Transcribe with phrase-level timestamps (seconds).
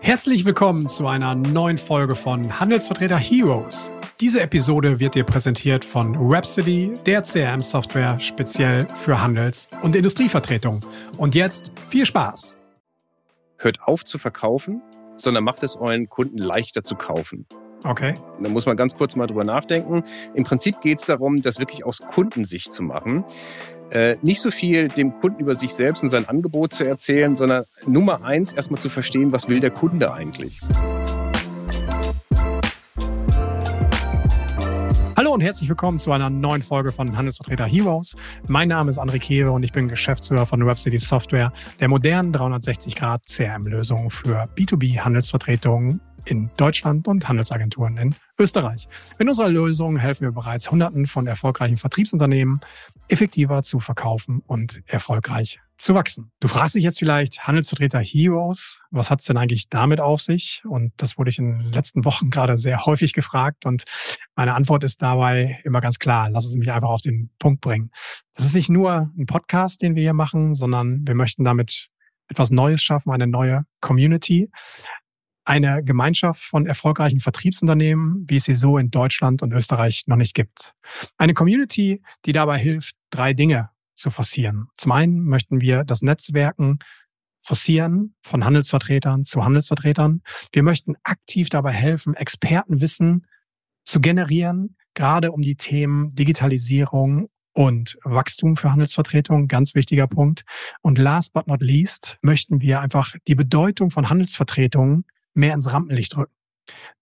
[0.00, 3.92] Herzlich willkommen zu einer neuen Folge von Handelsvertreter Heroes.
[4.20, 10.80] Diese Episode wird dir präsentiert von Rhapsody, der CRM-Software speziell für Handels- und Industrievertretung.
[11.16, 12.58] Und jetzt viel Spaß!
[13.58, 14.82] Hört auf zu verkaufen,
[15.16, 17.46] sondern macht es euren Kunden leichter zu kaufen.
[17.84, 18.14] Okay.
[18.40, 20.04] Da muss man ganz kurz mal drüber nachdenken.
[20.34, 23.24] Im Prinzip geht es darum, das wirklich aus Kundensicht zu machen.
[23.92, 27.64] Äh, nicht so viel dem Kunden über sich selbst und sein Angebot zu erzählen, sondern
[27.86, 30.60] Nummer eins erstmal zu verstehen, was will der Kunde eigentlich.
[35.14, 38.16] Hallo und herzlich willkommen zu einer neuen Folge von Handelsvertreter Heroes.
[38.48, 43.26] Mein Name ist André Kewe und ich bin Geschäftsführer von Webcity Software, der modernen 360-Grad
[43.26, 48.88] CRM-Lösung für B2B-Handelsvertretungen in Deutschland und Handelsagenturen in Österreich.
[49.18, 52.60] Mit unserer Lösung helfen wir bereits Hunderten von erfolgreichen Vertriebsunternehmen,
[53.08, 56.30] effektiver zu verkaufen und erfolgreich zu wachsen.
[56.38, 60.62] Du fragst dich jetzt vielleicht, Handelsvertreter Heroes, was hat's denn eigentlich damit auf sich?
[60.64, 63.66] Und das wurde ich in den letzten Wochen gerade sehr häufig gefragt.
[63.66, 63.84] Und
[64.36, 67.90] meine Antwort ist dabei immer ganz klar, lass es mich einfach auf den Punkt bringen.
[68.34, 71.88] Das ist nicht nur ein Podcast, den wir hier machen, sondern wir möchten damit
[72.28, 74.50] etwas Neues schaffen, eine neue Community,
[75.44, 80.34] eine Gemeinschaft von erfolgreichen Vertriebsunternehmen, wie es sie so in Deutschland und Österreich noch nicht
[80.34, 80.74] gibt.
[81.18, 84.68] Eine Community, die dabei hilft, drei Dinge zu forcieren.
[84.76, 86.78] Zum einen möchten wir das Netzwerken
[87.40, 90.22] forcieren von Handelsvertretern zu Handelsvertretern.
[90.52, 93.26] Wir möchten aktiv dabei helfen, Expertenwissen
[93.84, 100.44] zu generieren, gerade um die Themen Digitalisierung und Wachstum für Handelsvertretungen, ganz wichtiger Punkt.
[100.80, 106.16] Und last but not least möchten wir einfach die Bedeutung von Handelsvertretungen mehr ins Rampenlicht
[106.16, 106.34] rücken.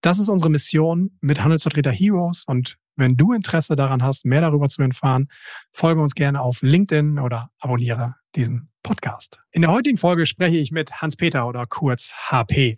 [0.01, 4.69] Das ist unsere Mission mit Handelsvertreter Heroes und wenn du Interesse daran hast, mehr darüber
[4.69, 5.29] zu erfahren,
[5.71, 9.39] folge uns gerne auf LinkedIn oder abonniere diesen Podcast.
[9.51, 12.75] In der heutigen Folge spreche ich mit Hans-Peter oder kurz HP.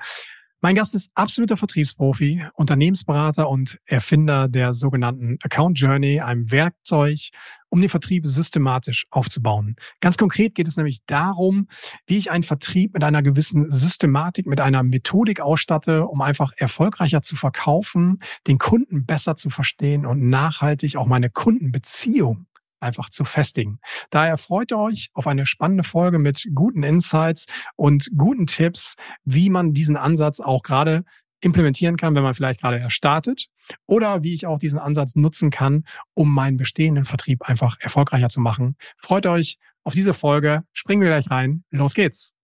[0.65, 7.31] Mein Gast ist absoluter Vertriebsprofi, Unternehmensberater und Erfinder der sogenannten Account Journey, einem Werkzeug,
[7.67, 9.75] um den Vertrieb systematisch aufzubauen.
[9.99, 11.67] Ganz konkret geht es nämlich darum,
[12.07, 17.21] wie ich einen Vertrieb mit einer gewissen Systematik, mit einer Methodik ausstatte, um einfach erfolgreicher
[17.21, 22.45] zu verkaufen, den Kunden besser zu verstehen und nachhaltig auch meine Kundenbeziehung
[22.83, 23.79] einfach zu festigen.
[24.09, 29.49] Daher freut ihr euch auf eine spannende Folge mit guten Insights und guten Tipps, wie
[29.49, 31.03] man diesen Ansatz auch gerade
[31.41, 33.47] implementieren kann, wenn man vielleicht gerade erst startet
[33.85, 35.83] oder wie ich auch diesen Ansatz nutzen kann,
[36.13, 38.75] um meinen bestehenden Vertrieb einfach erfolgreicher zu machen.
[38.97, 40.59] Freut euch auf diese Folge.
[40.71, 41.63] Springen wir gleich rein.
[41.71, 42.35] Los geht's.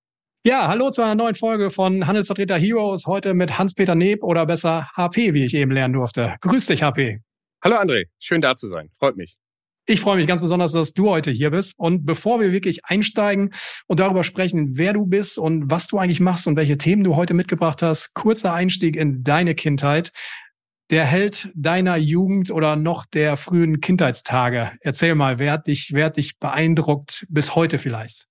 [0.45, 3.05] Ja, hallo zu einer neuen Folge von Handelsvertreter Heroes.
[3.07, 6.35] Heute mit Hans-Peter Neb oder besser HP, wie ich eben lernen durfte.
[6.41, 7.21] Grüß dich, HP.
[7.61, 8.89] Hallo André, schön da zu sein.
[8.99, 9.37] Freut mich.
[9.91, 11.73] Ich freue mich ganz besonders, dass du heute hier bist.
[11.79, 13.49] Und bevor wir wirklich einsteigen
[13.87, 17.15] und darüber sprechen, wer du bist und was du eigentlich machst und welche Themen du
[17.15, 20.11] heute mitgebracht hast, kurzer Einstieg in deine Kindheit.
[20.91, 24.73] Der Held deiner Jugend oder noch der frühen Kindheitstage.
[24.81, 28.28] Erzähl mal, wer hat dich, wer hat dich beeindruckt bis heute vielleicht?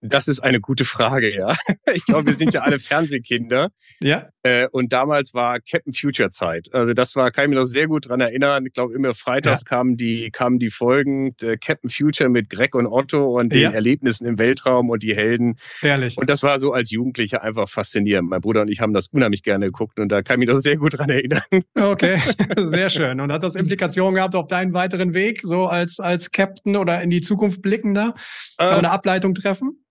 [0.00, 1.54] Das ist eine gute Frage, ja.
[1.94, 3.70] Ich glaube, wir sind ja alle Fernsehkinder.
[4.00, 4.28] Ja.
[4.42, 6.68] Äh, und damals war Captain Future Zeit.
[6.72, 8.66] Also das war, kann ich mich noch sehr gut dran erinnern.
[8.66, 9.68] Ich glaube, immer freitags ja.
[9.68, 13.70] kamen die, kamen die Folgen Captain Future mit Greg und Otto und den ja.
[13.70, 15.58] Erlebnissen im Weltraum und die Helden.
[15.80, 16.18] Ehrlich.
[16.18, 18.28] Und das war so als Jugendlicher einfach faszinierend.
[18.28, 20.60] Mein Bruder und ich haben das unheimlich gerne geguckt und da kann ich mich noch
[20.60, 21.42] sehr gut dran erinnern.
[21.74, 22.18] Okay,
[22.56, 23.20] sehr schön.
[23.20, 27.10] Und hat das Implikationen gehabt auf deinen weiteren Weg, so als, als Captain oder in
[27.10, 28.14] die Zukunft blickender?
[28.58, 29.82] Man eine Ableitung treffen?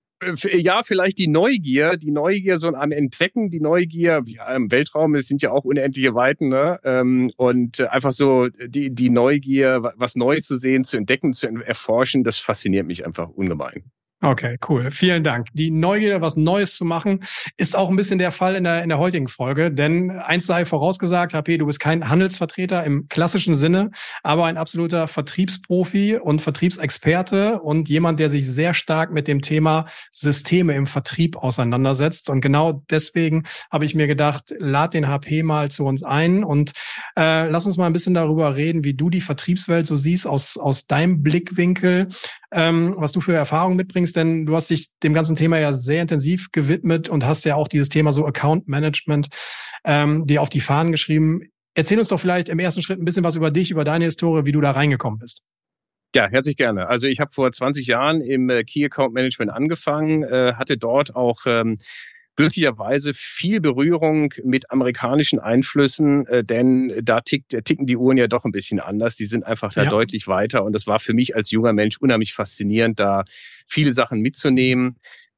[0.52, 5.28] Ja, vielleicht die Neugier, die Neugier so am Entdecken, die Neugier, ja, im Weltraum, es
[5.28, 6.80] sind ja auch unendliche Weiten, ne?
[6.84, 11.47] Ähm, und äh, einfach so die, die Neugier, was Neues zu sehen, zu entdecken, zu
[11.47, 13.84] erforschen, das fasziniert mich einfach ungemein.
[14.25, 14.90] Okay, cool.
[14.90, 15.50] Vielen Dank.
[15.53, 17.24] Die Neugier, was Neues zu machen,
[17.58, 19.72] ist auch ein bisschen der Fall in der, in der heutigen Folge.
[19.72, 23.91] Denn eins sei vorausgesagt, HP, du bist kein Handelsvertreter im klassischen Sinne,
[24.24, 29.85] aber ein absoluter Vertriebsprofi und Vertriebsexperte und jemand, der sich sehr stark mit dem Thema
[30.12, 32.31] Systeme im Vertrieb auseinandersetzt.
[32.31, 36.72] Und genau deswegen habe ich mir gedacht, lad den HP mal zu uns ein und
[37.16, 40.58] äh, lass uns mal ein bisschen darüber reden, wie du die Vertriebswelt so siehst aus,
[40.58, 42.08] aus deinem Blickwinkel,
[42.55, 46.02] ähm, was du für Erfahrungen mitbringst, denn du hast dich dem ganzen Thema ja sehr
[46.02, 49.28] intensiv gewidmet und hast ja auch dieses Thema so Account Management
[49.84, 51.41] ähm, dir auf die Fahnen geschrieben.
[51.75, 54.46] Erzähl uns doch vielleicht im ersten Schritt ein bisschen was über dich, über deine Historie,
[54.46, 55.41] wie du da reingekommen bist.
[56.16, 56.87] Ja, herzlich gerne.
[56.87, 61.13] Also ich habe vor 20 Jahren im äh, Key Account Management angefangen, äh, hatte dort
[61.13, 61.75] auch ähm,
[62.35, 68.46] glücklicherweise viel Berührung mit amerikanischen Einflüssen, äh, denn da tickt, ticken die Uhren ja doch
[68.46, 69.16] ein bisschen anders.
[69.16, 69.90] Die sind einfach da ja.
[69.90, 70.64] deutlich weiter.
[70.64, 73.23] Und das war für mich als junger Mensch unheimlich faszinierend, da
[73.67, 74.97] viele Sachen mitzunehmen.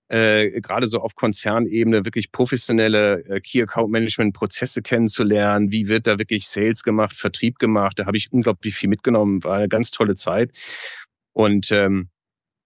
[0.10, 5.72] äh, gerade so auf Konzernebene wirklich professionelle äh, Key Account Management Prozesse kennenzulernen.
[5.72, 8.00] Wie wird da wirklich Sales gemacht, Vertrieb gemacht?
[8.00, 9.44] Da habe ich unglaublich viel mitgenommen.
[9.44, 10.52] War eine ganz tolle Zeit.
[11.34, 12.10] Und ähm,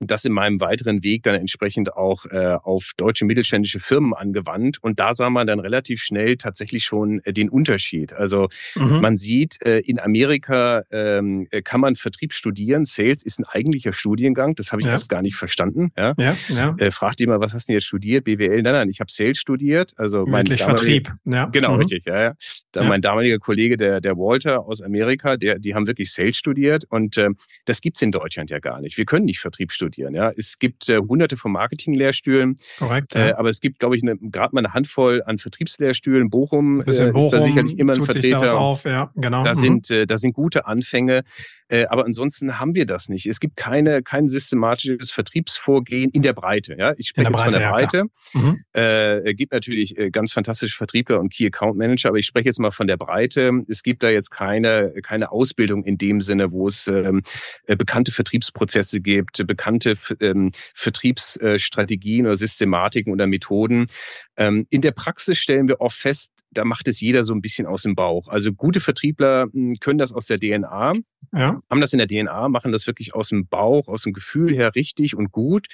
[0.07, 4.77] das in meinem weiteren Weg dann entsprechend auch äh, auf deutsche mittelständische Firmen angewandt.
[4.81, 8.13] Und da sah man dann relativ schnell tatsächlich schon äh, den Unterschied.
[8.13, 9.01] Also mhm.
[9.01, 12.85] man sieht, äh, in Amerika ähm, äh, kann man Vertrieb studieren.
[12.85, 14.55] Sales ist ein eigentlicher Studiengang.
[14.55, 14.91] Das habe ich ja.
[14.91, 15.91] erst gar nicht verstanden.
[15.95, 16.13] Ja?
[16.17, 16.75] Ja, ja.
[16.77, 18.23] Äh, fragt jemand, was hast du denn jetzt studiert?
[18.23, 18.61] BWL?
[18.61, 19.93] Nein, nein, ich habe Sales studiert.
[19.97, 21.13] Also mein Vertrieb.
[21.25, 21.45] Ja.
[21.45, 21.79] Genau, mhm.
[21.79, 22.05] richtig.
[22.05, 22.33] Ja, ja.
[22.75, 22.83] Ja.
[22.83, 26.85] mein damaliger Kollege, der, der Walter aus Amerika, der, die haben wirklich Sales studiert.
[26.89, 27.29] Und äh,
[27.65, 28.97] das gibt's in Deutschland ja gar nicht.
[28.97, 30.15] Wir können nicht Vertrieb studieren studieren.
[30.15, 33.29] Ja, es gibt äh, hunderte von Marketinglehrstühlen, Korrekt, ja.
[33.29, 36.29] äh, aber es gibt, glaube ich, gerade mal eine Handvoll an Vertriebslehrstühlen.
[36.29, 38.59] Bochum, äh, Bochum ist da sicherlich immer ein Vertreter.
[38.59, 39.43] Auf, ja, genau.
[39.43, 39.59] Da mhm.
[39.59, 41.23] sind, äh, da sind gute Anfänge.
[41.71, 43.25] Äh, aber ansonsten haben wir das nicht.
[43.25, 46.75] Es gibt keine, kein systematisches Vertriebsvorgehen in der Breite.
[46.77, 46.93] Ja?
[46.97, 48.03] Ich spreche jetzt Breite, von der Breite.
[48.33, 48.59] Ja, mhm.
[48.73, 52.59] äh, gibt natürlich äh, ganz fantastische Vertriebler und Key Account Manager, aber ich spreche jetzt
[52.59, 53.51] mal von der Breite.
[53.69, 57.23] Es gibt da jetzt keine, keine Ausbildung in dem Sinne, wo es ähm,
[57.67, 63.87] äh, bekannte Vertriebsprozesse gibt, bekannte ähm, Vertriebsstrategien oder Systematiken oder Methoden.
[64.35, 67.65] Ähm, in der Praxis stellen wir oft fest, da macht es jeder so ein bisschen
[67.65, 68.27] aus dem Bauch.
[68.27, 70.93] Also gute Vertriebler hm, können das aus der DNA,
[71.33, 71.61] ja.
[71.69, 74.75] haben das in der DNA, machen das wirklich aus dem Bauch, aus dem Gefühl her
[74.75, 75.67] richtig und gut.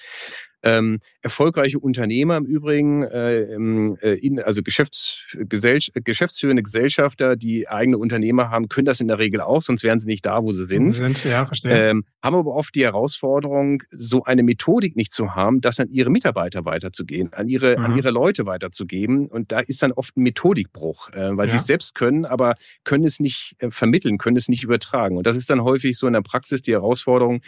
[0.63, 7.99] Ähm, erfolgreiche Unternehmer im Übrigen, äh, äh, in, also Geschäfts, Gesell, geschäftsführende Gesellschafter, die eigene
[7.99, 10.65] Unternehmer haben, können das in der Regel auch, sonst wären sie nicht da, wo sie
[10.65, 10.89] sind.
[10.89, 11.89] sind ja, verstehe.
[11.89, 16.09] Ähm, haben aber oft die Herausforderung, so eine Methodik nicht zu haben, das an ihre
[16.09, 17.85] Mitarbeiter weiterzugehen, an ihre, mhm.
[17.85, 19.27] an ihre Leute weiterzugeben.
[19.27, 21.51] Und da ist dann oft ein Methodikbruch, äh, weil ja.
[21.51, 25.17] sie es selbst können, aber können es nicht äh, vermitteln, können es nicht übertragen.
[25.17, 27.41] Und das ist dann häufig so in der Praxis die Herausforderung,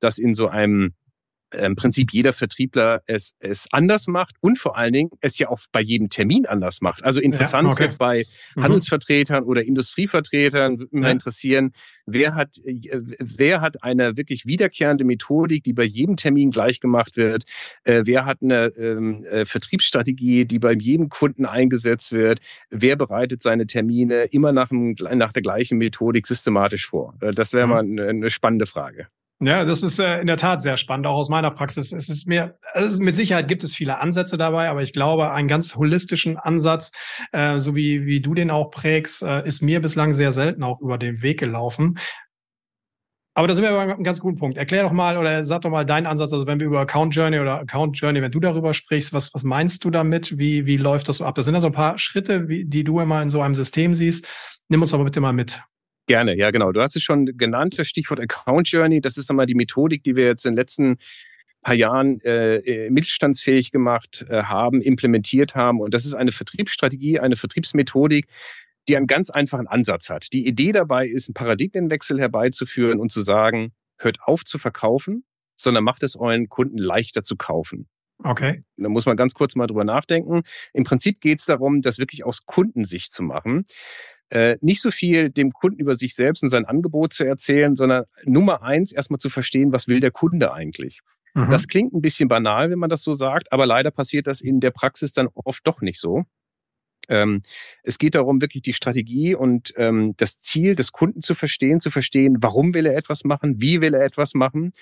[0.00, 0.94] dass in so einem
[1.52, 5.60] im Prinzip jeder Vertriebler es, es anders macht und vor allen Dingen es ja auch
[5.72, 7.04] bei jedem Termin anders macht.
[7.04, 7.84] Also interessant ja, okay.
[7.84, 8.24] jetzt bei
[8.54, 8.62] mhm.
[8.62, 11.10] Handelsvertretern oder Industrievertretern würde mich ja.
[11.10, 11.72] interessieren,
[12.06, 17.44] wer hat, wer hat eine wirklich wiederkehrende Methodik, die bei jedem Termin gleich gemacht wird?
[17.84, 22.40] Äh, wer hat eine ähm, äh, Vertriebsstrategie, die bei jedem Kunden eingesetzt wird?
[22.70, 27.14] Wer bereitet seine Termine immer nach, dem, nach der gleichen Methodik systematisch vor?
[27.20, 27.72] Äh, das wäre mhm.
[27.72, 29.08] mal eine, eine spannende Frage.
[29.40, 31.92] Ja, das ist äh, in der Tat sehr spannend, auch aus meiner Praxis.
[31.92, 35.46] Es ist mir, also mit Sicherheit gibt es viele Ansätze dabei, aber ich glaube, einen
[35.46, 36.90] ganz holistischen Ansatz,
[37.30, 40.80] äh, so wie, wie du den auch prägst, äh, ist mir bislang sehr selten auch
[40.80, 41.98] über den Weg gelaufen.
[43.34, 44.58] Aber da sind wir bei einem ganz guten Punkt.
[44.58, 46.32] Erklär doch mal oder sag doch mal deinen Ansatz.
[46.32, 49.44] Also wenn wir über Account Journey oder Account Journey, wenn du darüber sprichst, was, was
[49.44, 50.36] meinst du damit?
[50.36, 51.36] Wie, wie läuft das so ab?
[51.36, 53.94] Das sind ja so ein paar Schritte, wie, die du immer in so einem System
[53.94, 54.26] siehst.
[54.68, 55.62] Nimm uns aber bitte mal mit.
[56.08, 56.72] Gerne, ja genau.
[56.72, 59.02] Du hast es schon genannt, das Stichwort Account Journey.
[59.02, 60.96] Das ist einmal die Methodik, die wir jetzt in den letzten
[61.62, 65.80] paar Jahren äh, äh, mittelstandsfähig gemacht äh, haben, implementiert haben.
[65.80, 68.26] Und das ist eine Vertriebsstrategie, eine Vertriebsmethodik,
[68.88, 70.32] die einen ganz einfachen Ansatz hat.
[70.32, 75.24] Die Idee dabei ist, einen Paradigmenwechsel herbeizuführen und zu sagen, hört auf zu verkaufen,
[75.56, 77.86] sondern macht es euren Kunden leichter zu kaufen.
[78.24, 78.64] Okay.
[78.78, 80.42] Da muss man ganz kurz mal drüber nachdenken.
[80.72, 83.66] Im Prinzip geht es darum, das wirklich aus Kundensicht zu machen
[84.30, 88.04] äh, nicht so viel dem Kunden über sich selbst und sein Angebot zu erzählen, sondern
[88.24, 91.00] Nummer eins erstmal zu verstehen, was will der Kunde eigentlich.
[91.34, 91.50] Mhm.
[91.50, 94.60] Das klingt ein bisschen banal, wenn man das so sagt, aber leider passiert das in
[94.60, 96.24] der Praxis dann oft doch nicht so.
[97.08, 97.40] Ähm,
[97.82, 101.90] es geht darum, wirklich die Strategie und ähm, das Ziel des Kunden zu verstehen, zu
[101.90, 104.72] verstehen, warum will er etwas machen, wie will er etwas machen,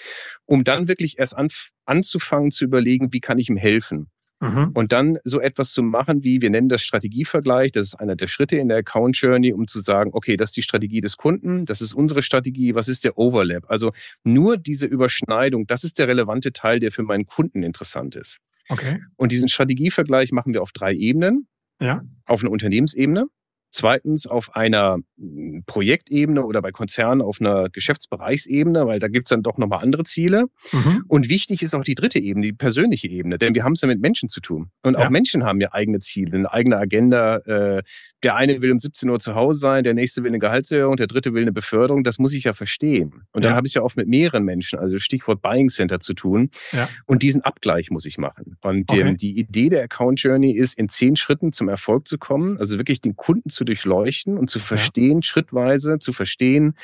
[0.44, 1.48] um dann wirklich erst an,
[1.84, 4.10] anzufangen zu überlegen, wie kann ich ihm helfen.
[4.40, 4.70] Mhm.
[4.74, 7.72] Und dann so etwas zu machen, wie wir nennen das Strategievergleich.
[7.72, 10.56] Das ist einer der Schritte in der Account Journey, um zu sagen, okay, das ist
[10.56, 13.64] die Strategie des Kunden, das ist unsere Strategie, was ist der Overlap?
[13.68, 13.92] Also
[14.24, 18.38] nur diese Überschneidung, das ist der relevante Teil, der für meinen Kunden interessant ist.
[18.68, 19.00] Okay.
[19.16, 21.48] Und diesen Strategievergleich machen wir auf drei Ebenen.
[21.80, 22.02] Ja.
[22.24, 23.26] Auf einer Unternehmensebene,
[23.70, 29.30] Zweitens auf einer hm, Projektebene oder bei Konzernen auf einer Geschäftsbereichsebene, weil da gibt es
[29.30, 30.46] dann doch nochmal andere Ziele.
[30.72, 31.04] Mhm.
[31.08, 33.88] Und wichtig ist auch die dritte Ebene, die persönliche Ebene, denn wir haben es ja
[33.88, 34.70] mit Menschen zu tun.
[34.82, 35.04] Und ja.
[35.04, 37.36] auch Menschen haben ja eigene Ziele, eine eigene Agenda.
[37.38, 37.82] Äh,
[38.22, 41.06] der eine will um 17 Uhr zu Hause sein, der nächste will eine Gehaltserhöhung, der
[41.06, 42.02] dritte will eine Beförderung.
[42.02, 43.22] Das muss ich ja verstehen.
[43.32, 43.56] Und dann ja.
[43.56, 46.50] habe ich es ja oft mit mehreren Menschen, also Stichwort Buying Center zu tun.
[46.72, 46.88] Ja.
[47.04, 48.56] Und diesen Abgleich muss ich machen.
[48.62, 49.02] Und okay.
[49.02, 52.78] ähm, die Idee der Account Journey ist, in zehn Schritten zum Erfolg zu kommen, also
[52.78, 55.22] wirklich den Kunden zu durchleuchten und zu verstehen, ja.
[55.22, 56.76] schrittweise zu verstehen,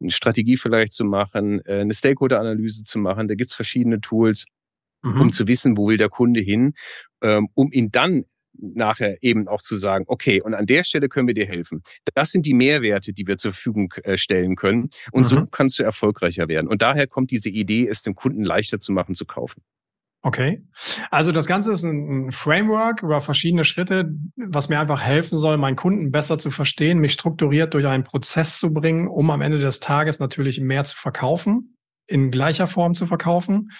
[0.00, 3.28] eine Strategie vielleicht zu machen, äh, eine Stakeholder-Analyse zu machen.
[3.28, 4.44] Da gibt es verschiedene Tools,
[5.02, 5.20] mhm.
[5.20, 6.74] um zu wissen, wo will der Kunde hin,
[7.22, 11.26] ähm, um ihn dann nachher eben auch zu sagen, okay, und an der Stelle können
[11.26, 11.82] wir dir helfen.
[12.14, 14.88] Das sind die Mehrwerte, die wir zur Verfügung äh, stellen können.
[15.12, 15.24] Und mhm.
[15.24, 16.68] so kannst du erfolgreicher werden.
[16.68, 19.62] Und daher kommt diese Idee, es dem Kunden leichter zu machen, zu kaufen.
[20.22, 20.62] Okay.
[21.10, 25.76] Also das Ganze ist ein Framework über verschiedene Schritte, was mir einfach helfen soll, meinen
[25.76, 29.80] Kunden besser zu verstehen, mich strukturiert durch einen Prozess zu bringen, um am Ende des
[29.80, 33.70] Tages natürlich mehr zu verkaufen, in gleicher Form zu verkaufen.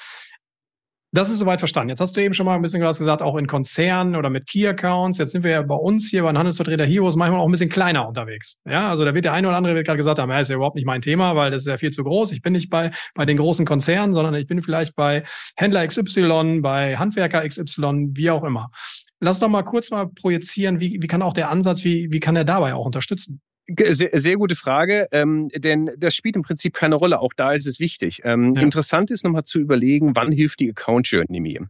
[1.12, 1.88] Das ist soweit verstanden.
[1.88, 4.46] Jetzt hast du eben schon mal ein bisschen was gesagt, auch in Konzernen oder mit
[4.46, 5.18] Key-Accounts.
[5.18, 7.68] Jetzt sind wir ja bei uns hier bei den Handelsvertreter Heroes manchmal auch ein bisschen
[7.68, 8.60] kleiner unterwegs.
[8.64, 10.76] Ja, also da wird der eine oder andere gerade gesagt haben, ja, ist ja überhaupt
[10.76, 12.30] nicht mein Thema, weil das ist ja viel zu groß.
[12.30, 15.24] Ich bin nicht bei, bei den großen Konzernen, sondern ich bin vielleicht bei
[15.56, 18.70] Händler XY, bei Handwerker XY, wie auch immer.
[19.18, 22.36] Lass doch mal kurz mal projizieren, wie, wie kann auch der Ansatz, wie, wie kann
[22.36, 23.40] er dabei auch unterstützen?
[23.68, 27.20] Sehr, sehr, gute Frage, ähm, denn das spielt im Prinzip keine Rolle.
[27.20, 28.22] Auch da ist es wichtig.
[28.24, 28.62] Ähm, ja.
[28.62, 31.68] Interessant ist nochmal zu überlegen, wann hilft die Account Journey mir?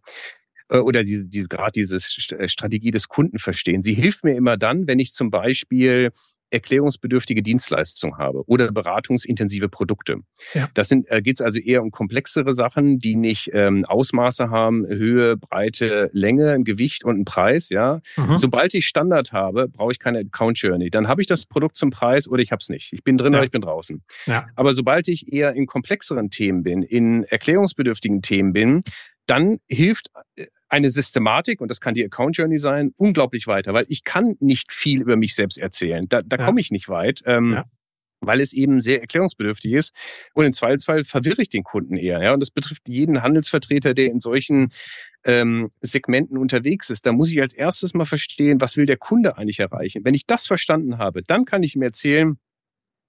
[0.70, 3.82] Äh, oder diese, diese, gerade diese Strategie des Kunden verstehen.
[3.82, 6.10] Sie hilft mir immer dann, wenn ich zum Beispiel
[6.50, 10.18] erklärungsbedürftige Dienstleistung habe oder beratungsintensive Produkte.
[10.54, 10.68] Ja.
[10.74, 14.86] Das sind, äh, geht es also eher um komplexere Sachen, die nicht ähm, Ausmaße haben,
[14.86, 17.68] Höhe, Breite, Länge, ein Gewicht und einen Preis.
[17.70, 18.36] Ja, mhm.
[18.36, 20.90] sobald ich Standard habe, brauche ich keine Account Journey.
[20.90, 22.92] Dann habe ich das Produkt zum Preis oder ich habe es nicht.
[22.92, 23.38] Ich bin drin ja.
[23.38, 24.02] oder ich bin draußen.
[24.26, 24.46] Ja.
[24.56, 28.82] Aber sobald ich eher in komplexeren Themen bin, in erklärungsbedürftigen Themen bin,
[29.26, 33.84] dann hilft äh, eine Systematik, und das kann die Account Journey sein, unglaublich weiter, weil
[33.88, 36.08] ich kann nicht viel über mich selbst erzählen.
[36.08, 36.44] Da, da ja.
[36.44, 37.22] komme ich nicht weit.
[37.26, 37.64] Ähm, ja.
[38.22, 39.94] Weil es eben sehr erklärungsbedürftig ist.
[40.34, 42.22] Und im Zweifelsfall verwirre ich den Kunden eher.
[42.22, 42.34] Ja?
[42.34, 44.72] Und das betrifft jeden Handelsvertreter, der in solchen
[45.24, 47.06] ähm, Segmenten unterwegs ist.
[47.06, 50.04] Da muss ich als erstes mal verstehen, was will der Kunde eigentlich erreichen.
[50.04, 52.38] Wenn ich das verstanden habe, dann kann ich ihm erzählen,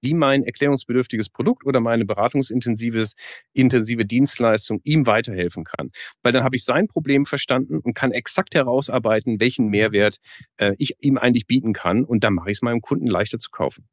[0.02, 3.16] wie mein erklärungsbedürftiges Produkt oder meine beratungsintensives
[3.54, 5.92] intensive Dienstleistung ihm weiterhelfen kann.
[6.24, 10.18] Weil dann habe ich sein Problem verstanden und kann exakt herausarbeiten, welchen Mehrwert
[10.58, 12.04] äh, ich ihm eigentlich bieten kann.
[12.04, 13.88] Und dann mache ich es meinem Kunden leichter zu kaufen.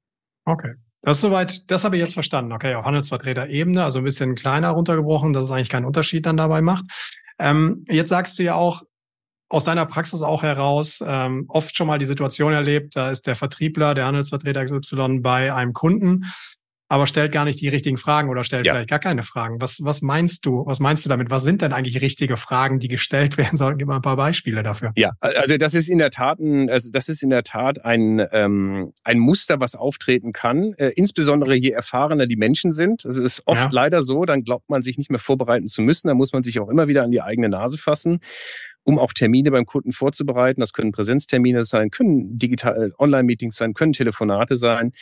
[0.45, 0.75] Okay.
[1.03, 2.53] Das ist soweit, das habe ich jetzt verstanden.
[2.53, 6.61] Okay, auf Handelsvertreter-Ebene, also ein bisschen kleiner runtergebrochen, dass es eigentlich keinen Unterschied dann dabei
[6.61, 6.87] macht.
[7.39, 8.83] Ähm, jetzt sagst du ja auch,
[9.49, 13.37] aus deiner Praxis auch heraus ähm, oft schon mal die Situation erlebt, da ist der
[13.37, 16.27] Vertriebler, der Handelsvertreter XY bei einem Kunden,
[16.91, 18.73] aber stellt gar nicht die richtigen Fragen oder stellt ja.
[18.73, 19.61] vielleicht gar keine Fragen.
[19.61, 20.65] Was, was meinst du?
[20.65, 21.31] Was meinst du damit?
[21.31, 23.77] Was sind denn eigentlich richtige Fragen, die gestellt werden sollen?
[23.77, 24.93] Gib mal ein paar Beispiele dafür.
[24.97, 28.27] Ja, also das ist in der Tat ein, also das ist in der Tat ein,
[28.33, 30.73] ähm, ein Muster, was auftreten kann.
[30.79, 33.05] Äh, insbesondere je erfahrener die Menschen sind.
[33.05, 33.69] Es ist oft ja.
[33.71, 36.09] leider so, dann glaubt man sich nicht mehr vorbereiten zu müssen.
[36.09, 38.21] Da muss man sich auch immer wieder an die eigene Nase fassen
[38.89, 40.61] um auch Termine beim Kunden vorzubereiten.
[40.61, 44.93] Das können Präsenztermine sein, können digital äh, Online-Meetings sein, können Telefonate sein.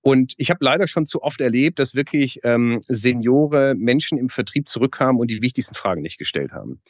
[0.00, 4.68] Und ich habe leider schon zu oft erlebt, dass wirklich ähm, Seniore Menschen im Vertrieb
[4.68, 6.80] zurückkamen und die wichtigsten Fragen nicht gestellt haben.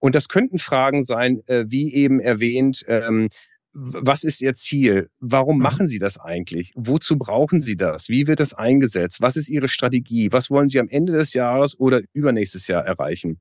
[0.00, 3.28] Und das könnten Fragen sein, äh, wie eben erwähnt, ähm,
[3.72, 5.10] was ist Ihr Ziel?
[5.20, 5.62] Warum mhm.
[5.62, 6.72] machen Sie das eigentlich?
[6.74, 8.08] Wozu brauchen Sie das?
[8.08, 9.20] Wie wird das eingesetzt?
[9.20, 10.32] Was ist Ihre Strategie?
[10.32, 13.38] Was wollen Sie am Ende des Jahres oder übernächstes Jahr erreichen?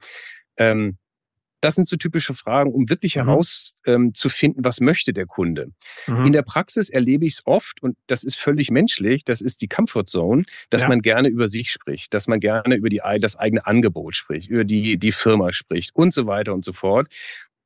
[0.56, 0.98] Ähm,
[1.62, 3.26] das sind so typische Fragen, um wirklich mhm.
[3.26, 5.72] herauszufinden, ähm, was möchte der Kunde.
[6.08, 6.26] Mhm.
[6.26, 9.68] In der Praxis erlebe ich es oft, und das ist völlig menschlich, das ist die
[9.68, 10.88] Comfort Zone, dass ja.
[10.88, 14.64] man gerne über sich spricht, dass man gerne über die, das eigene Angebot spricht, über
[14.64, 17.08] die, die Firma spricht und so weiter und so fort.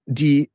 [0.05, 0.49] Die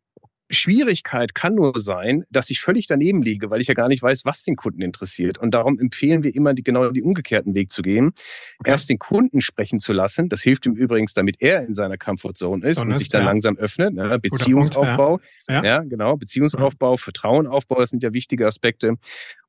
[0.50, 4.24] Schwierigkeit kann nur sein, dass ich völlig daneben liege, weil ich ja gar nicht weiß,
[4.24, 5.38] was den Kunden interessiert.
[5.38, 8.12] Und darum empfehlen wir immer, die, genau den umgekehrten Weg zu gehen.
[8.58, 8.70] Okay.
[8.70, 10.28] Erst den Kunden sprechen zu lassen.
[10.28, 13.28] Das hilft ihm übrigens, damit er in seiner Comfortzone ist so und sich dann ja.
[13.28, 13.94] langsam öffnet.
[13.94, 14.18] Ne?
[14.18, 15.18] Beziehungsaufbau.
[15.18, 15.54] Punkt, ja.
[15.56, 15.64] Ja.
[15.64, 15.78] ja.
[15.82, 16.16] genau.
[16.16, 18.96] Beziehungsaufbau, Vertrauenaufbau, das sind ja wichtige Aspekte.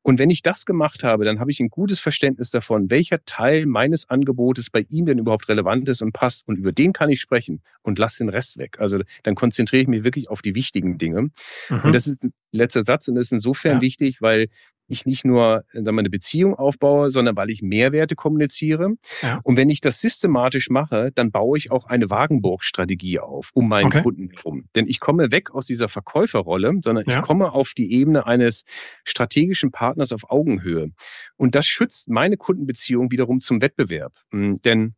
[0.09, 3.67] Und wenn ich das gemacht habe, dann habe ich ein gutes Verständnis davon, welcher Teil
[3.67, 6.47] meines Angebotes bei ihm denn überhaupt relevant ist und passt.
[6.47, 8.77] Und über den kann ich sprechen und lasse den Rest weg.
[8.79, 11.29] Also dann konzentriere ich mich wirklich auf die wichtigen Dinge.
[11.69, 11.81] Mhm.
[11.83, 13.81] Und das ist ein letzter Satz und das ist insofern ja.
[13.81, 14.47] wichtig, weil
[14.89, 18.95] ich nicht nur sagen wir, eine Beziehung aufbaue, sondern weil ich Mehrwerte kommuniziere.
[19.21, 19.39] Ja.
[19.43, 23.87] Und wenn ich das systematisch mache, dann baue ich auch eine Wagenburg-Strategie auf, um meinen
[23.87, 24.01] okay.
[24.01, 24.65] Kunden herum.
[24.75, 27.19] Denn ich komme weg aus dieser Verkäuferrolle, sondern ja.
[27.19, 28.65] ich komme auf die Ebene eines
[29.03, 30.91] strategischen Partners auf Augenhöhe.
[31.37, 34.13] Und das schützt meine Kundenbeziehung wiederum zum Wettbewerb.
[34.31, 34.95] Hm, denn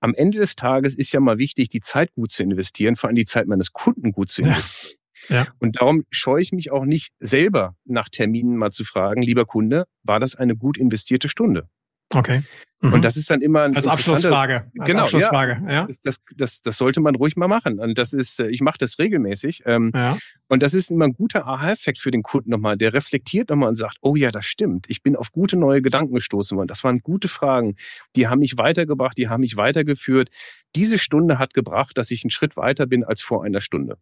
[0.00, 3.14] am Ende des Tages ist ja mal wichtig, die Zeit gut zu investieren, vor allem
[3.14, 4.98] die Zeit meines Kunden gut zu investieren.
[5.28, 5.46] Ja.
[5.58, 9.86] Und darum scheue ich mich auch nicht selber nach Terminen mal zu fragen, lieber Kunde,
[10.02, 11.68] war das eine gut investierte Stunde?
[12.14, 12.42] Okay.
[12.80, 12.94] Mhm.
[12.94, 14.70] Und das ist dann immer ein als Abschlussfrage.
[14.78, 15.62] Als genau, Abschlussfrage.
[15.66, 15.72] Ja.
[15.72, 15.88] ja.
[16.02, 17.78] Das, das, das sollte man ruhig mal machen.
[17.78, 19.62] Und das ist, äh, ich mache das regelmäßig.
[19.66, 20.18] Ähm, ja.
[20.48, 22.76] Und das ist immer ein guter Aha-Effekt für den Kunden nochmal.
[22.76, 24.86] Der reflektiert nochmal und sagt, oh ja, das stimmt.
[24.88, 26.68] Ich bin auf gute neue Gedanken gestoßen worden.
[26.68, 27.76] Das waren gute Fragen.
[28.16, 30.30] Die haben mich weitergebracht, die haben mich weitergeführt.
[30.74, 33.96] Diese Stunde hat gebracht, dass ich einen Schritt weiter bin als vor einer Stunde.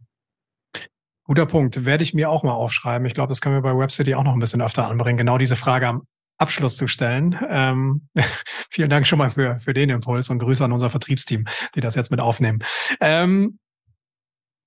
[1.31, 1.85] Guter Punkt.
[1.85, 3.07] Werde ich mir auch mal aufschreiben.
[3.07, 5.55] Ich glaube, das können wir bei WebCity auch noch ein bisschen öfter anbringen, genau diese
[5.55, 6.03] Frage am
[6.39, 7.39] Abschluss zu stellen.
[7.49, 8.09] Ähm,
[8.69, 11.45] vielen Dank schon mal für, für den Impuls und Grüße an unser Vertriebsteam,
[11.77, 12.65] die das jetzt mit aufnehmen.
[13.01, 13.61] Ähm,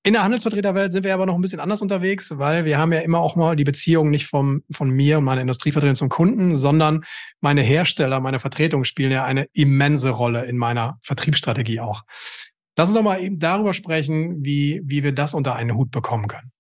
[0.06, 3.00] In der Handelsvertreterwelt sind wir aber noch ein bisschen anders unterwegs, weil wir haben ja
[3.00, 7.04] immer auch mal die Beziehung nicht vom, von mir und meiner Industrievertretung zum Kunden, sondern
[7.42, 12.04] meine Hersteller, meine Vertretungen spielen ja eine immense Rolle in meiner Vertriebsstrategie auch.
[12.76, 16.28] Lass uns doch mal eben darüber sprechen, wie, wie wir das unter einen Hut bekommen
[16.28, 16.52] können.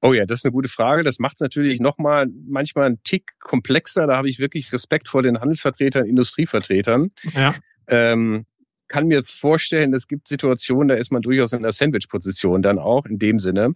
[0.00, 1.02] Oh ja, das ist eine gute Frage.
[1.02, 4.06] Das macht es natürlich nochmal manchmal einen Tick komplexer.
[4.06, 7.10] Da habe ich wirklich Respekt vor den Handelsvertretern, Industrievertretern.
[7.34, 7.56] Ja.
[7.88, 8.46] Ähm,
[8.86, 13.06] kann mir vorstellen, es gibt Situationen, da ist man durchaus in der Sandwich-Position dann auch
[13.06, 13.74] in dem Sinne.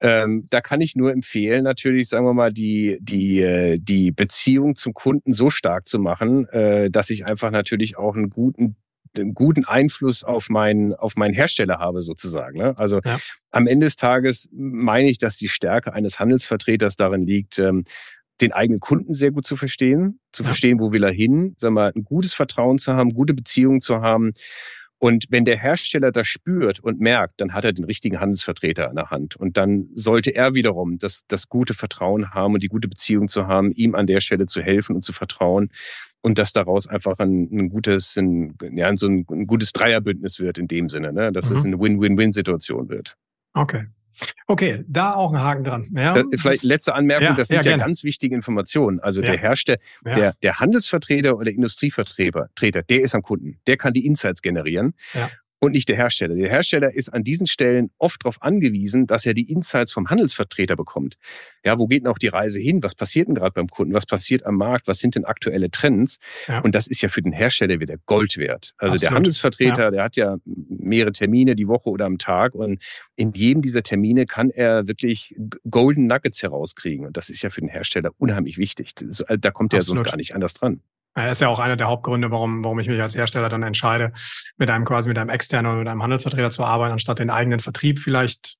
[0.00, 4.74] Ähm, da kann ich nur empfehlen, natürlich, sagen wir mal, die, die, äh, die Beziehung
[4.74, 8.76] zum Kunden so stark zu machen, äh, dass ich einfach natürlich auch einen guten
[9.18, 12.58] einen guten Einfluss auf meinen, auf meinen Hersteller habe, sozusagen.
[12.58, 12.74] Ne?
[12.78, 13.18] Also ja.
[13.50, 17.84] am Ende des Tages meine ich, dass die Stärke eines Handelsvertreters darin liegt, ähm,
[18.40, 20.48] den eigenen Kunden sehr gut zu verstehen, zu ja.
[20.48, 24.00] verstehen, wo will er hin, sagen wir, ein gutes Vertrauen zu haben, gute Beziehungen zu
[24.00, 24.32] haben.
[25.04, 28.96] Und wenn der Hersteller das spürt und merkt, dann hat er den richtigen Handelsvertreter an
[28.96, 29.36] der Hand.
[29.36, 33.46] Und dann sollte er wiederum das, das gute Vertrauen haben und die gute Beziehung zu
[33.46, 35.68] haben, ihm an der Stelle zu helfen und zu vertrauen.
[36.22, 40.56] Und dass daraus einfach ein, ein gutes, ein, ja, so ein, ein, gutes Dreierbündnis wird
[40.56, 41.32] in dem Sinne, ne?
[41.32, 41.56] dass mhm.
[41.56, 43.14] es eine Win-Win-Win-Situation wird.
[43.52, 43.84] Okay.
[44.46, 45.88] Okay, da auch ein Haken dran.
[45.94, 49.00] Ja, das, vielleicht letzte Anmerkung, ja, das sind ja, ja ganz wichtige Informationen.
[49.00, 53.58] Also der Hersteller, der, der Handelsvertreter oder Industrievertreter, der ist am Kunden.
[53.66, 54.94] Der kann die Insights generieren
[55.60, 56.34] und nicht der Hersteller.
[56.34, 60.76] Der Hersteller ist an diesen Stellen oft darauf angewiesen, dass er die Insights vom Handelsvertreter
[60.76, 61.16] bekommt.
[61.64, 62.82] Ja, wo geht denn auch die Reise hin?
[62.82, 63.94] Was passiert denn gerade beim Kunden?
[63.94, 64.86] Was passiert am Markt?
[64.88, 66.18] Was sind denn aktuelle Trends?
[66.48, 66.60] Ja.
[66.60, 68.74] Und das ist ja für den Hersteller wieder Gold wert.
[68.76, 69.02] Also Absolut.
[69.02, 69.90] der Handelsvertreter, ja.
[69.90, 72.82] der hat ja mehrere Termine die Woche oder am Tag und
[73.16, 75.34] in jedem dieser Termine kann er wirklich
[75.70, 77.06] Golden Nuggets herauskriegen.
[77.06, 78.92] Und das ist ja für den Hersteller unheimlich wichtig.
[78.94, 80.82] Da kommt er sonst gar nicht anders dran.
[81.14, 84.12] Das ist ja auch einer der Hauptgründe, warum, warum ich mich als Hersteller dann entscheide,
[84.56, 87.60] mit einem quasi mit einem externen oder mit einem Handelsvertreter zu arbeiten, anstatt den eigenen
[87.60, 88.56] Vertrieb vielleicht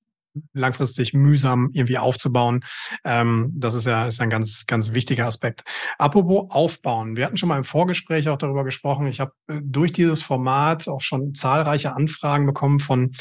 [0.53, 2.65] langfristig mühsam irgendwie aufzubauen.
[3.05, 5.65] Ähm, das ist ja ist ein ganz, ganz wichtiger Aspekt.
[5.99, 7.17] Apropos aufbauen.
[7.17, 9.07] Wir hatten schon mal im Vorgespräch auch darüber gesprochen.
[9.07, 13.13] Ich habe äh, durch dieses Format auch schon zahlreiche Anfragen bekommen von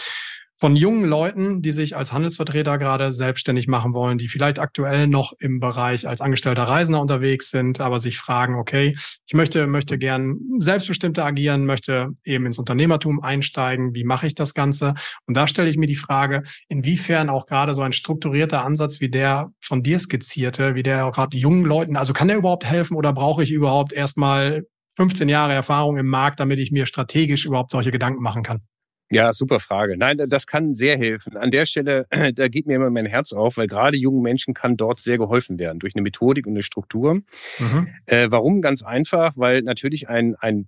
[0.55, 5.33] von jungen Leuten, die sich als Handelsvertreter gerade selbstständig machen wollen, die vielleicht aktuell noch
[5.39, 10.37] im Bereich als angestellter Reisender unterwegs sind, aber sich fragen, okay, ich möchte, möchte gern
[10.59, 13.95] selbstbestimmter agieren, möchte eben ins Unternehmertum einsteigen.
[13.95, 14.93] Wie mache ich das Ganze?
[15.25, 19.09] Und da stelle ich mir die Frage, inwiefern auch gerade so ein strukturierter Ansatz wie
[19.09, 22.95] der von dir skizzierte, wie der auch gerade jungen Leuten, also kann der überhaupt helfen
[22.95, 27.71] oder brauche ich überhaupt erstmal 15 Jahre Erfahrung im Markt, damit ich mir strategisch überhaupt
[27.71, 28.61] solche Gedanken machen kann?
[29.09, 29.95] Ja, super Frage.
[29.97, 31.37] Nein, das kann sehr helfen.
[31.37, 34.77] An der Stelle, da geht mir immer mein Herz auf, weil gerade jungen Menschen kann
[34.77, 37.15] dort sehr geholfen werden durch eine Methodik und eine Struktur.
[37.59, 37.87] Mhm.
[38.05, 38.61] Äh, warum?
[38.61, 40.67] Ganz einfach, weil natürlich ein, ein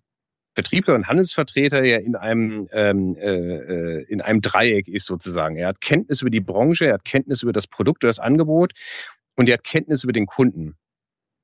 [0.56, 5.58] Vertriebler und Handelsvertreter ja in einem, ähm, äh, äh, in einem Dreieck ist sozusagen.
[5.58, 8.74] Er hat Kenntnis über die Branche, er hat Kenntnis über das Produkt oder das Angebot
[9.36, 10.76] und er hat Kenntnis über den Kunden.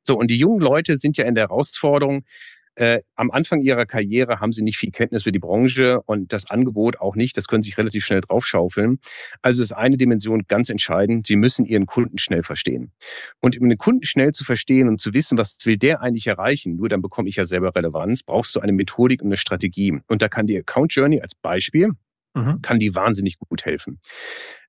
[0.02, 2.24] So, und die jungen Leute sind ja in der Herausforderung,
[2.76, 6.50] äh, am Anfang ihrer Karriere haben sie nicht viel Kenntnis für die Branche und das
[6.50, 7.36] Angebot auch nicht.
[7.38, 9.00] Das können sie sich relativ schnell draufschaufeln.
[9.42, 11.28] Also ist eine Dimension ganz entscheidend.
[11.28, 12.92] Sie müssen ihren Kunden schnell verstehen.
[13.40, 16.78] Und um den Kunden schnell zu verstehen und zu wissen, was will der eigentlich erreichen,
[16.78, 20.00] nur dann bekomme ich ja selber Relevanz, brauchst du eine Methodik und eine Strategie.
[20.08, 21.92] Und da kann die Account Journey als Beispiel,
[22.34, 22.62] mhm.
[22.62, 24.00] kann die wahnsinnig gut helfen.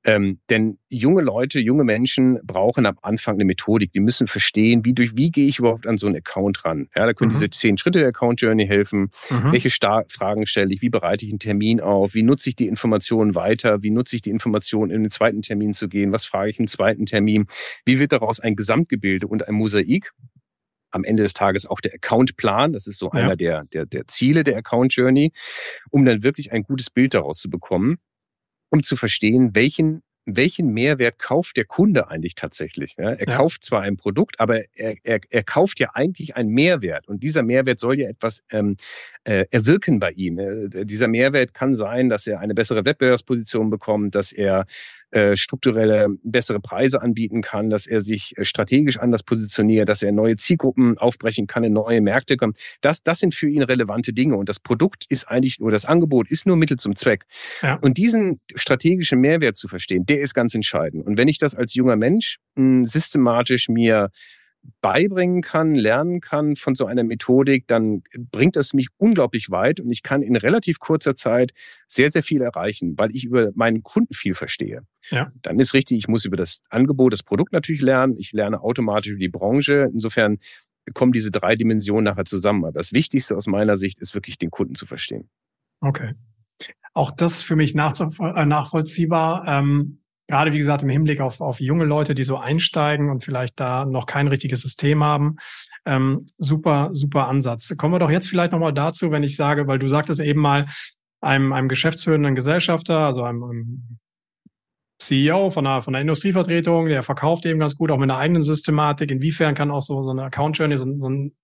[0.05, 3.93] Ähm, denn junge Leute, junge Menschen brauchen am Anfang eine Methodik.
[3.93, 6.89] Die müssen verstehen, wie durch wie gehe ich überhaupt an so einen Account ran.
[6.97, 7.35] Ja, da können mhm.
[7.35, 9.11] diese zehn Schritte der Account Journey helfen.
[9.31, 9.53] Mhm.
[9.53, 10.83] Welche Star Fragen stelle ich?
[10.83, 12.15] Wie bereite ich einen Termin auf?
[12.15, 13.83] Wie nutze ich die Informationen weiter?
[13.83, 16.11] Wie nutze ich die Informationen, in den zweiten Termin zu gehen?
[16.11, 17.47] Was frage ich im zweiten Termin?
[17.85, 20.13] Wie wird daraus ein Gesamtgebilde und ein Mosaik?
[20.93, 22.73] Am Ende des Tages auch der Accountplan.
[22.73, 23.21] Das ist so ja.
[23.21, 25.33] einer der, der, der Ziele der Account Journey,
[25.91, 27.99] um dann wirklich ein gutes Bild daraus zu bekommen
[28.73, 32.95] um zu verstehen, welchen welchen Mehrwert kauft der Kunde eigentlich tatsächlich?
[32.97, 33.37] Ja, er ja.
[33.37, 37.09] kauft zwar ein Produkt, aber er, er, er kauft ja eigentlich einen Mehrwert.
[37.09, 38.77] Und dieser Mehrwert soll ja etwas ähm,
[39.25, 40.39] äh, erwirken bei ihm.
[40.39, 44.67] Äh, dieser Mehrwert kann sein, dass er eine bessere Wettbewerbsposition bekommt, dass er
[45.13, 50.11] äh, strukturelle bessere Preise anbieten kann, dass er sich äh, strategisch anders positioniert, dass er
[50.11, 52.59] neue Zielgruppen aufbrechen kann, in neue Märkte kommt.
[52.81, 54.37] Das, das sind für ihn relevante Dinge.
[54.37, 57.27] Und das Produkt ist eigentlich nur, das Angebot ist nur Mittel zum Zweck.
[57.61, 57.75] Ja.
[57.83, 61.07] Und diesen strategischen Mehrwert zu verstehen, der ist ganz entscheidend.
[61.07, 64.11] Und wenn ich das als junger Mensch mh, hm, systematisch mir
[64.81, 69.91] beibringen kann, lernen kann von so einer Methodik, dann bringt das mich unglaublich weit und
[69.91, 71.53] ich kann in relativ kurzer Zeit
[71.87, 74.83] sehr, sehr viel erreichen, weil ich über meinen Kunden viel verstehe.
[75.11, 75.33] Ja.
[75.43, 78.17] Dann ist richtig, ich muss über das Angebot, das Produkt natürlich lernen.
[78.19, 79.89] Ich lerne automatisch über die Branche.
[79.93, 80.39] Insofern
[80.95, 82.65] kommen diese drei Dimensionen nachher zusammen.
[82.65, 85.29] Aber das Wichtigste aus meiner Sicht ist wirklich den Kunden zu verstehen.
[85.81, 86.15] Okay.
[86.95, 89.45] auch das für mich äh, nachvollziehbar.
[89.49, 90.02] Ähm,
[90.33, 93.85] gerade wie gesagt im Hinblick auf, auf junge Leute, die so einsteigen und vielleicht da
[93.85, 95.37] noch kein richtiges System haben.
[95.85, 97.77] Ähm, super, super Ansatz.
[97.77, 100.69] Kommen wir doch jetzt vielleicht nochmal dazu, wenn ich sage, weil du sagtest eben mal,
[101.21, 103.99] einem, einem geschäftsführenden Gesellschafter, also einem, einem
[104.99, 108.43] CEO von einer, von einer Industrievertretung, der verkauft eben ganz gut, auch mit einer eigenen
[108.43, 109.11] Systematik.
[109.11, 111.37] Inwiefern kann auch so, so eine Account Journey, so, so ein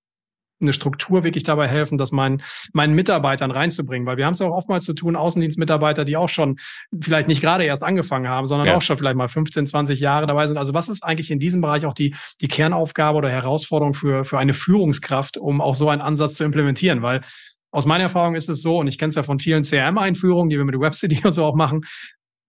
[0.61, 2.43] eine Struktur wirklich dabei helfen, das meinen,
[2.73, 4.07] meinen Mitarbeitern reinzubringen.
[4.07, 6.59] Weil wir haben es auch oftmals zu tun, Außendienstmitarbeiter, die auch schon
[7.01, 8.77] vielleicht nicht gerade erst angefangen haben, sondern ja.
[8.77, 10.57] auch schon vielleicht mal 15, 20 Jahre dabei sind.
[10.57, 14.39] Also was ist eigentlich in diesem Bereich auch die, die Kernaufgabe oder Herausforderung für, für
[14.39, 17.03] eine Führungskraft, um auch so einen Ansatz zu implementieren?
[17.03, 17.21] Weil
[17.71, 20.57] aus meiner Erfahrung ist es so, und ich kenne es ja von vielen CRM-Einführungen, die
[20.57, 21.85] wir mit WebCity und so auch machen,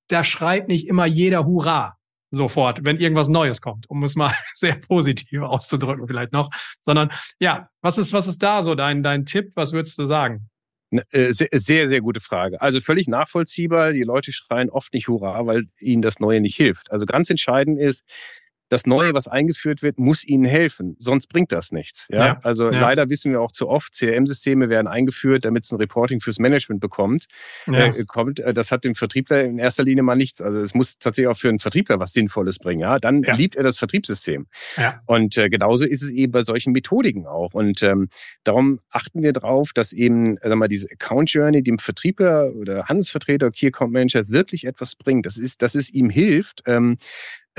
[0.08, 1.98] da schreit nicht immer jeder Hurra
[2.32, 6.50] sofort, wenn irgendwas Neues kommt, um es mal sehr positiv auszudrücken vielleicht noch,
[6.82, 9.52] sondern ja, was ist, was ist da so dein, dein Tipp?
[9.56, 10.50] Was würdest du sagen?
[10.92, 12.62] Ne, äh, sehr, sehr gute Frage.
[12.62, 13.92] Also völlig nachvollziehbar.
[13.92, 16.92] Die Leute schreien oft nicht Hurra, weil ihnen das Neue nicht hilft.
[16.92, 18.04] Also ganz entscheidend ist,
[18.69, 22.08] das Neue, was eingeführt wird, muss ihnen helfen, sonst bringt das nichts.
[22.10, 22.25] Ja?
[22.25, 22.79] ja also ja.
[22.79, 26.79] leider wissen wir auch zu oft, CRM-Systeme werden eingeführt, damit es ein Reporting fürs Management
[26.79, 27.25] bekommt.
[27.67, 27.88] Ja.
[27.88, 30.41] Äh, kommt, äh, das hat dem Vertriebler in erster Linie mal nichts.
[30.41, 32.82] Also es muss tatsächlich auch für einen Vertriebler was Sinnvolles bringen.
[32.82, 32.99] Ja?
[32.99, 34.47] Dann liebt er das Vertriebssystem.
[34.77, 35.01] Ja.
[35.05, 37.53] Und äh, genauso ist es eben bei solchen Methodiken auch.
[37.53, 38.10] Und ähm,
[38.43, 43.51] darum achten wir darauf, dass eben äh, mal diese Account Journey dem Vertriebler oder Handelsvertreter,
[43.51, 45.25] Key Account Manager wirklich etwas bringt.
[45.25, 46.97] Das ist, dass es ihm hilft, ähm,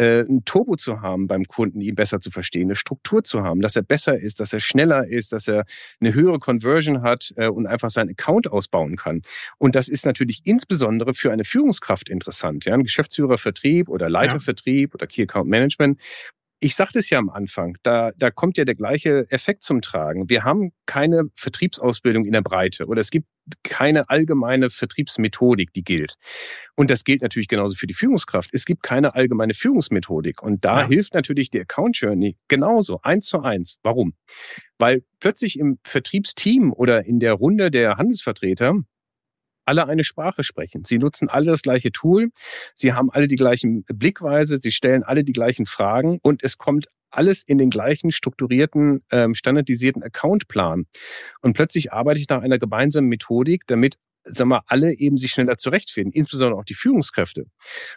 [0.01, 3.61] äh, ein Turbo zu haben beim Kunden, ihn besser zu verstehen, eine Struktur zu haben,
[3.61, 5.65] dass er besser ist, dass er schneller ist, dass er
[6.01, 9.21] eine höhere Conversion hat äh, und einfach seinen Account ausbauen kann.
[9.59, 12.65] Und das ist natürlich insbesondere für eine Führungskraft interessant.
[12.65, 12.75] Ja?
[12.75, 14.95] Ein Geschäftsführer Vertrieb oder Leitervertrieb ja.
[14.95, 16.01] oder Key Account Management
[16.61, 20.29] ich sagte es ja am Anfang, da, da kommt ja der gleiche Effekt zum Tragen.
[20.29, 23.27] Wir haben keine Vertriebsausbildung in der Breite oder es gibt
[23.63, 26.15] keine allgemeine Vertriebsmethodik, die gilt.
[26.77, 28.51] Und das gilt natürlich genauso für die Führungskraft.
[28.53, 30.43] Es gibt keine allgemeine Führungsmethodik.
[30.43, 30.87] Und da ja.
[30.87, 33.79] hilft natürlich die Account Journey genauso, eins zu eins.
[33.83, 34.13] Warum?
[34.79, 38.75] Weil plötzlich im Vertriebsteam oder in der Runde der Handelsvertreter
[39.65, 40.85] alle eine Sprache sprechen.
[40.85, 42.31] Sie nutzen alle das gleiche Tool,
[42.75, 46.87] sie haben alle die gleichen Blickweise, sie stellen alle die gleichen Fragen und es kommt
[47.11, 50.87] alles in den gleichen strukturierten, ähm, standardisierten Accountplan.
[51.43, 55.57] Und plötzlich arbeite ich nach einer gemeinsamen Methodik, damit sag mal, alle eben sich schneller
[55.57, 57.45] zurechtfinden, insbesondere auch die Führungskräfte.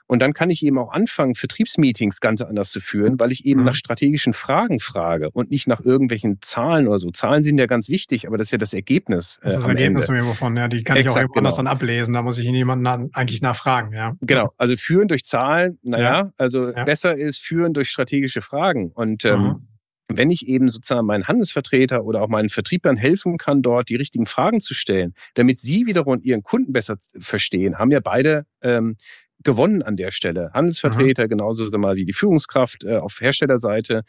[0.08, 3.62] Und dann kann ich eben auch anfangen, Vertriebsmeetings ganz anders zu führen, weil ich eben
[3.62, 3.68] mhm.
[3.68, 7.12] nach strategischen Fragen frage und nicht nach irgendwelchen Zahlen oder so.
[7.12, 9.40] Zahlen sind ja ganz wichtig, aber das ist ja das Ergebnis.
[9.44, 10.26] Das ist das Ergebnis Ende.
[10.26, 11.40] wovon, ja, die kann Exakt, ich auch irgendwo genau.
[11.48, 12.14] anders dann ablesen.
[12.14, 14.16] Da muss ich jemanden eigentlich nachfragen, ja.
[14.22, 16.32] Genau, also führen durch Zahlen, naja, ja.
[16.38, 16.84] also ja.
[16.84, 18.92] besser ist führen durch strategische Fragen.
[18.92, 19.68] Und ähm, mhm
[20.08, 24.26] wenn ich eben sozusagen meinen Handelsvertreter oder auch meinen Vertrieblern helfen kann, dort die richtigen
[24.26, 28.96] Fragen zu stellen, damit sie wiederum ihren Kunden besser verstehen, haben ja beide ähm,
[29.44, 30.52] gewonnen an der Stelle.
[30.54, 31.30] Handelsvertreter, mhm.
[31.30, 34.04] genauso sag mal, wie die Führungskraft äh, auf Herstellerseite,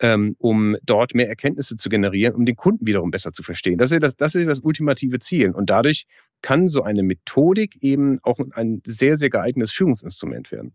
[0.00, 3.78] ähm, um dort mehr Erkenntnisse zu generieren, um den Kunden wiederum besser zu verstehen.
[3.78, 5.50] Das ist das, das, ist das ultimative Ziel.
[5.50, 6.04] Und dadurch
[6.42, 10.74] kann so eine Methodik eben auch ein sehr, sehr geeignetes Führungsinstrument werden.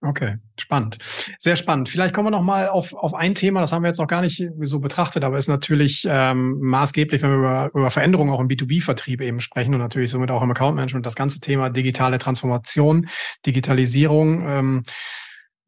[0.00, 0.98] Okay, spannend.
[1.38, 1.88] Sehr spannend.
[1.88, 4.20] Vielleicht kommen wir noch mal auf, auf ein Thema, das haben wir jetzt noch gar
[4.22, 8.46] nicht so betrachtet, aber ist natürlich ähm, maßgeblich, wenn wir über, über Veränderungen auch im
[8.46, 13.08] B2B-Vertrieb eben sprechen und natürlich somit auch im Account Management, das ganze Thema digitale Transformation,
[13.44, 14.48] Digitalisierung.
[14.48, 14.82] Ähm,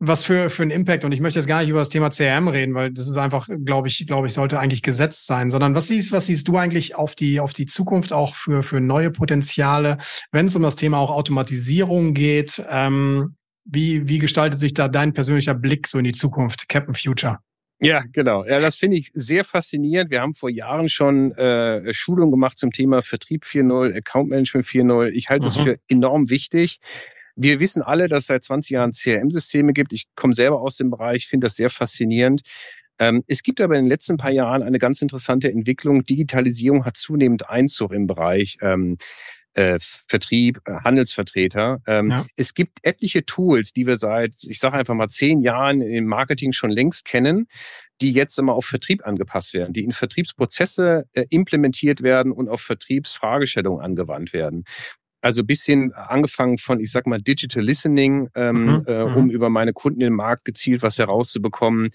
[0.03, 2.49] was für, für ein Impact, und ich möchte jetzt gar nicht über das Thema CRM
[2.49, 5.89] reden, weil das ist einfach, glaube ich, glaube ich, sollte eigentlich gesetzt sein, sondern was
[5.89, 9.99] siehst, was siehst du eigentlich auf die, auf die Zukunft auch für, für neue Potenziale,
[10.33, 12.63] wenn es um das Thema auch Automatisierung geht?
[12.71, 17.39] Ähm, wie, wie gestaltet sich da dein persönlicher Blick so in die Zukunft, Captain Future?
[17.83, 18.45] Ja, genau.
[18.45, 20.11] Ja, das finde ich sehr faszinierend.
[20.11, 25.09] Wir haben vor Jahren schon äh, Schulungen gemacht zum Thema Vertrieb 4.0, Account Management 4.0.
[25.09, 25.55] Ich halte mhm.
[25.55, 26.79] das für enorm wichtig.
[27.37, 29.95] Wir wissen alle, dass es seit 20 Jahren CRM-Systeme gibt.
[29.95, 32.43] Ich komme selber aus dem Bereich, finde das sehr faszinierend.
[32.99, 36.05] Ähm, es gibt aber in den letzten paar Jahren eine ganz interessante Entwicklung.
[36.05, 38.59] Digitalisierung hat zunehmend Einzug im Bereich.
[38.61, 38.99] Ähm,
[39.55, 41.81] äh, Vertrieb, äh, Handelsvertreter.
[41.87, 42.27] Ähm, ja.
[42.37, 46.53] Es gibt etliche Tools, die wir seit, ich sage einfach mal, zehn Jahren im Marketing
[46.53, 47.47] schon längst kennen,
[48.01, 52.61] die jetzt immer auf Vertrieb angepasst werden, die in Vertriebsprozesse äh, implementiert werden und auf
[52.63, 54.65] Vertriebsfragestellungen angewandt werden.
[55.21, 59.31] Also bisschen angefangen von, ich sag mal, Digital Listening, ähm, mhm, äh, um mhm.
[59.31, 61.91] über meine Kunden im Markt gezielt was herauszubekommen,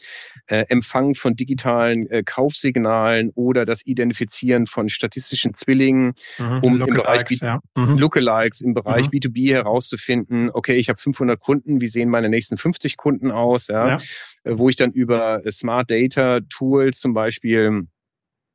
[0.48, 6.94] äh, Empfang von digitalen äh, Kaufsignalen oder das Identifizieren von statistischen Zwillingen, mhm, um im
[6.94, 7.62] Bereich B ja.
[7.76, 7.98] mhm.
[7.98, 9.56] Lookalikes im Bereich B2B mhm.
[9.56, 13.98] herauszufinden, okay, ich habe 500 Kunden, wie sehen meine nächsten 50 Kunden aus, ja, ja.
[14.44, 17.88] Äh, wo ich dann über Smart Data Tools zum Beispiel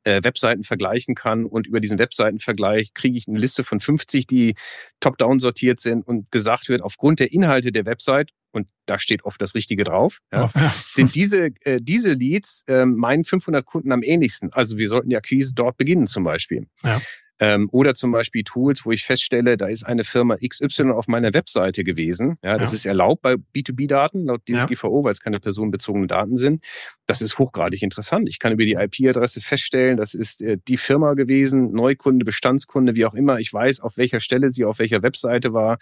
[0.03, 4.55] äh, Webseiten vergleichen kann und über diesen Webseitenvergleich kriege ich eine Liste von 50, die
[4.99, 9.41] top-down sortiert sind und gesagt wird, aufgrund der Inhalte der Website, und da steht oft
[9.41, 14.51] das Richtige drauf, ja, sind diese, äh, diese Leads äh, meinen 500 Kunden am ähnlichsten.
[14.53, 16.67] Also wir sollten die Akquise dort beginnen zum Beispiel.
[16.83, 17.01] Ja.
[17.41, 21.33] Ähm, oder zum Beispiel Tools, wo ich feststelle, da ist eine Firma XY auf meiner
[21.33, 22.37] Webseite gewesen.
[22.43, 22.75] Ja, das ja.
[22.75, 25.03] ist erlaubt bei B2B-Daten laut DSGVO, ja.
[25.05, 26.63] weil es keine personenbezogenen Daten sind.
[27.07, 28.29] Das ist hochgradig interessant.
[28.29, 33.07] Ich kann über die IP-Adresse feststellen, das ist äh, die Firma gewesen, Neukunde, Bestandskunde, wie
[33.07, 33.39] auch immer.
[33.39, 35.79] Ich weiß, auf welcher Stelle sie auf welcher Webseite war.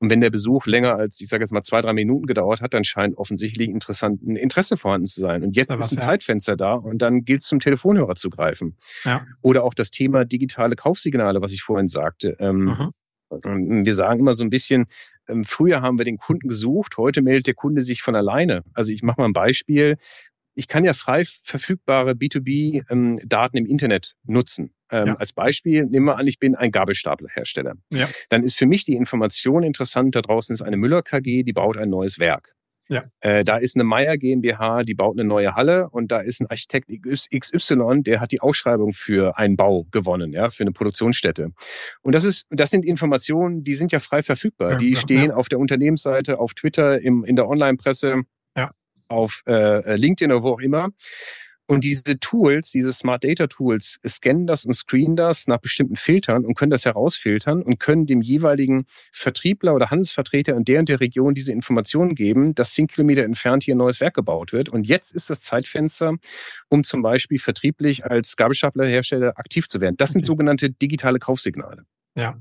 [0.00, 2.72] Und wenn der Besuch länger als, ich sage jetzt mal, zwei, drei Minuten gedauert hat,
[2.72, 5.42] dann scheint offensichtlich interessant, ein Interesse vorhanden zu sein.
[5.42, 6.04] Und jetzt ist, was, ein ja.
[6.04, 8.76] Zeitfenster da und dann gilt es zum Telefonhörer zu greifen.
[9.04, 9.26] Ja.
[9.42, 12.36] Oder auch das Thema digitale Kaufsignale, was ich vorhin sagte.
[12.40, 12.92] Mhm.
[13.84, 14.86] wir sagen immer so ein bisschen,
[15.28, 18.62] ähm, früher haben wir den Kunden gesucht, heute meldet der Kunde sich von alleine.
[18.74, 19.96] Also ich mache mal ein Beispiel
[20.58, 24.74] ich kann ja frei verfügbare B2B-Daten ähm, im Internet nutzen.
[24.90, 25.14] Ähm, ja.
[25.14, 27.74] Als Beispiel nehmen wir an, ich bin ein Gabelstaplerhersteller.
[27.92, 28.08] Ja.
[28.28, 31.76] Dann ist für mich die Information interessant, da draußen ist eine Müller KG, die baut
[31.76, 32.54] ein neues Werk.
[32.88, 33.04] Ja.
[33.20, 36.48] Äh, da ist eine Meier GmbH, die baut eine neue Halle und da ist ein
[36.48, 41.52] Architekt XY, der hat die Ausschreibung für einen Bau gewonnen, ja, für eine Produktionsstätte.
[42.02, 44.72] Und das ist, das sind Informationen, die sind ja frei verfügbar.
[44.72, 48.24] Ja, die stehen auf der Unternehmensseite, auf Twitter, im, in der Online-Presse
[49.08, 50.90] auf äh, LinkedIn oder wo auch immer.
[51.70, 56.46] Und diese Tools, diese Smart Data Tools, scannen das und screenen das nach bestimmten Filtern
[56.46, 61.00] und können das herausfiltern und können dem jeweiligen Vertriebler oder Handelsvertreter in der und der
[61.00, 64.70] Region diese Informationen geben, dass zehn Kilometer entfernt hier ein neues Werk gebaut wird.
[64.70, 66.14] Und jetzt ist das Zeitfenster,
[66.70, 69.96] um zum Beispiel vertrieblich als Gabelstaplerhersteller aktiv zu werden.
[69.98, 70.12] Das okay.
[70.14, 71.84] sind sogenannte digitale Kaufsignale.
[72.14, 72.38] Ja,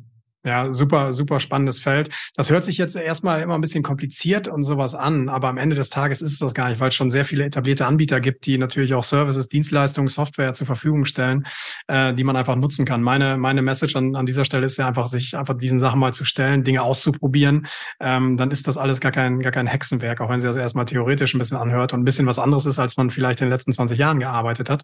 [0.48, 2.10] ja, super, super spannendes Feld.
[2.36, 5.76] Das hört sich jetzt erstmal immer ein bisschen kompliziert und sowas an, aber am Ende
[5.76, 8.46] des Tages ist es das gar nicht, weil es schon sehr viele etablierte Anbieter gibt,
[8.46, 11.46] die natürlich auch Services, Dienstleistungen, Software zur Verfügung stellen,
[11.88, 13.04] äh, die man einfach nutzen kann.
[13.04, 16.14] Meine, meine Message an, an dieser Stelle ist ja einfach, sich einfach diesen Sachen mal
[16.14, 17.68] zu stellen, Dinge auszuprobieren.
[18.00, 20.86] Ähm, dann ist das alles gar kein, gar kein Hexenwerk, auch wenn sie das erstmal
[20.86, 23.54] theoretisch ein bisschen anhört und ein bisschen was anderes ist, als man vielleicht in den
[23.54, 24.84] letzten 20 Jahren gearbeitet hat.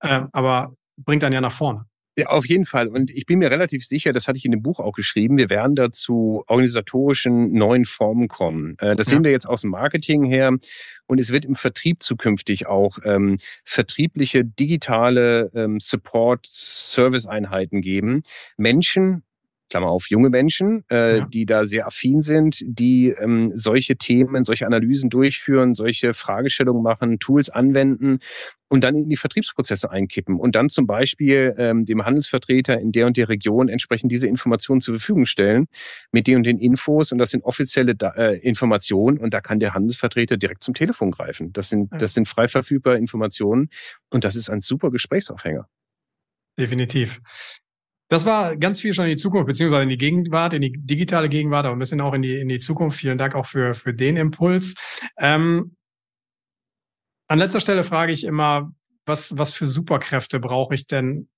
[0.00, 1.84] Äh, aber bringt dann ja nach vorne.
[2.16, 2.88] Ja, auf jeden Fall.
[2.88, 5.50] Und ich bin mir relativ sicher, das hatte ich in dem Buch auch geschrieben, wir
[5.50, 8.76] werden da zu organisatorischen neuen Formen kommen.
[8.78, 9.12] Äh, das ja.
[9.12, 10.52] sehen wir jetzt aus dem Marketing her.
[11.06, 18.22] Und es wird im Vertrieb zukünftig auch ähm, vertriebliche digitale ähm, Support-Service-Einheiten geben.
[18.56, 19.24] Menschen,
[19.70, 21.26] Klammer auf, junge Menschen, äh, ja.
[21.26, 27.18] die da sehr affin sind, die ähm, solche Themen, solche Analysen durchführen, solche Fragestellungen machen,
[27.18, 28.18] Tools anwenden
[28.68, 33.06] und dann in die Vertriebsprozesse einkippen und dann zum Beispiel ähm, dem Handelsvertreter in der
[33.06, 35.66] und der Region entsprechend diese Informationen zur Verfügung stellen
[36.12, 39.74] mit den und den Infos und das sind offizielle äh, Informationen und da kann der
[39.74, 41.52] Handelsvertreter direkt zum Telefon greifen.
[41.52, 43.68] Das sind, das sind frei verfügbare Informationen
[44.10, 45.68] und das ist ein super Gesprächsaufhänger.
[46.58, 47.20] Definitiv.
[48.14, 51.28] Das war ganz viel schon in die Zukunft, beziehungsweise in die Gegenwart, in die digitale
[51.28, 53.00] Gegenwart, aber ein bisschen auch in die, in die Zukunft.
[53.00, 54.76] Vielen Dank auch für, für den Impuls.
[55.18, 55.74] Ähm,
[57.26, 58.70] an letzter Stelle frage ich immer,
[59.04, 61.28] was, was für Superkräfte brauche ich denn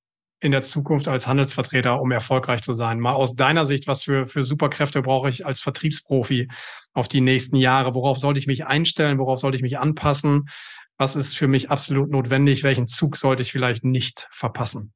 [0.41, 3.01] in der Zukunft als Handelsvertreter, um erfolgreich zu sein?
[3.01, 6.49] Mal aus deiner Sicht, was für, für Superkräfte brauche ich als Vertriebsprofi
[6.93, 7.95] auf die nächsten Jahre?
[7.95, 9.19] Worauf sollte ich mich einstellen?
[9.19, 10.51] Worauf sollte ich mich anpassen?
[10.99, 12.65] Was ist für mich absolut notwendig?
[12.65, 14.93] Welchen Zug sollte ich vielleicht nicht verpassen?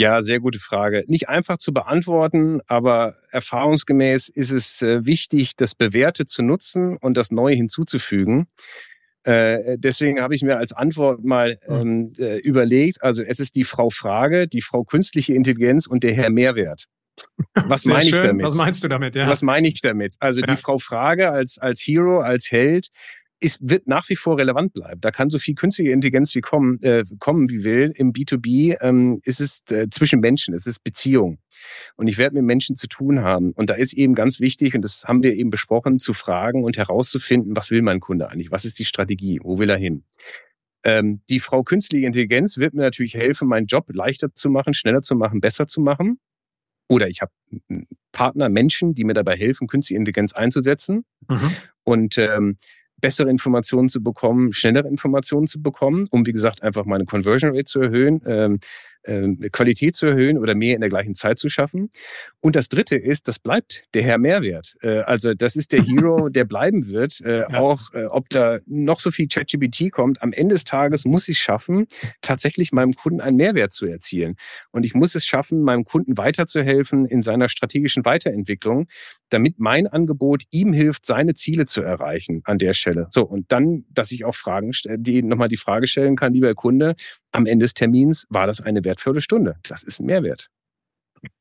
[0.00, 1.04] Ja, sehr gute Frage.
[1.08, 7.18] Nicht einfach zu beantworten, aber erfahrungsgemäß ist es äh, wichtig, das Bewährte zu nutzen und
[7.18, 8.46] das Neue hinzuzufügen.
[9.24, 13.64] Äh, deswegen habe ich mir als Antwort mal ähm, äh, überlegt, also es ist die
[13.64, 16.86] Frau Frage, die Frau künstliche Intelligenz und der Herr Mehrwert.
[17.66, 18.46] Was meine ich damit?
[18.46, 19.14] Was meinst du damit?
[19.14, 19.28] Ja.
[19.28, 20.14] Was meine ich damit?
[20.20, 20.46] Also ja.
[20.46, 22.88] die Frau Frage als, als Hero, als Held,
[23.40, 25.00] ist, wird nach wie vor relevant bleiben.
[25.00, 27.92] Da kann so viel künstliche Intelligenz wie kommen, äh, kommen wie will.
[27.96, 31.38] Im B2B ähm, ist es äh, zwischen Menschen, es ist Beziehung.
[31.96, 33.52] Und ich werde mit Menschen zu tun haben.
[33.52, 36.76] Und da ist eben ganz wichtig, und das haben wir eben besprochen, zu fragen und
[36.76, 38.50] herauszufinden, was will mein Kunde eigentlich?
[38.50, 39.40] Was ist die Strategie?
[39.42, 40.04] Wo will er hin?
[40.84, 45.02] Ähm, die Frau künstliche Intelligenz wird mir natürlich helfen, meinen Job leichter zu machen, schneller
[45.02, 46.18] zu machen, besser zu machen.
[46.88, 47.32] Oder ich habe
[48.12, 51.04] Partner, Menschen, die mir dabei helfen, künstliche Intelligenz einzusetzen.
[51.28, 51.50] Mhm.
[51.84, 52.58] Und ähm,
[53.00, 57.64] bessere Informationen zu bekommen, schnellere Informationen zu bekommen, um wie gesagt einfach meine Conversion Rate
[57.64, 58.58] zu erhöhen, ähm,
[58.99, 61.90] äh, Qualität zu erhöhen oder mehr in der gleichen Zeit zu schaffen.
[62.40, 64.76] Und das Dritte ist, das bleibt der Herr Mehrwert.
[64.82, 67.20] Äh, also das ist der Hero, der bleiben wird.
[67.20, 67.44] Äh.
[67.44, 71.38] Auch äh, ob da noch so viel ChatGPT kommt, am Ende des Tages muss ich
[71.38, 71.86] schaffen,
[72.20, 74.36] tatsächlich meinem Kunden einen Mehrwert zu erzielen.
[74.70, 78.86] Und ich muss es schaffen, meinem Kunden weiterzuhelfen in seiner strategischen Weiterentwicklung,
[79.30, 83.06] damit mein Angebot ihm hilft, seine Ziele zu erreichen an der Stelle.
[83.10, 86.94] So, und dann, dass ich auch Fragen, die nochmal die Frage stellen kann, lieber Kunde,
[87.32, 89.56] am Ende des Termins war das eine wertvolle Stunde.
[89.68, 90.50] Das ist ein Mehrwert.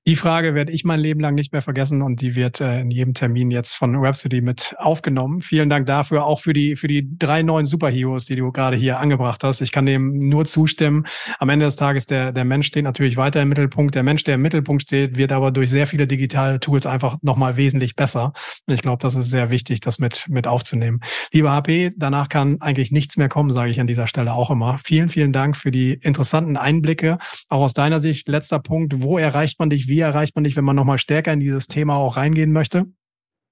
[0.07, 2.89] Die Frage werde ich mein Leben lang nicht mehr vergessen und die wird äh, in
[2.89, 5.41] jedem Termin jetzt von Rhapsody mit aufgenommen.
[5.41, 8.97] Vielen Dank dafür, auch für die, für die drei neuen Superheroes, die du gerade hier
[8.97, 9.59] angebracht hast.
[9.59, 11.05] Ich kann dem nur zustimmen.
[11.37, 13.93] Am Ende des Tages, der, der Mensch steht natürlich weiter im Mittelpunkt.
[13.93, 17.57] Der Mensch, der im Mittelpunkt steht, wird aber durch sehr viele digitale Tools einfach nochmal
[17.57, 18.31] wesentlich besser.
[18.67, 21.01] Und ich glaube, das ist sehr wichtig, das mit, mit aufzunehmen.
[21.33, 24.79] Lieber HP, danach kann eigentlich nichts mehr kommen, sage ich an dieser Stelle auch immer.
[24.81, 27.17] Vielen, vielen Dank für die interessanten Einblicke.
[27.49, 29.88] Auch aus deiner Sicht, letzter Punkt, wo erreicht man dich?
[29.89, 32.85] Wie erreicht man dich, wenn man nochmal stärker in dieses Thema auch reingehen möchte?